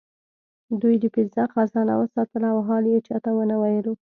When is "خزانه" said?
1.53-1.93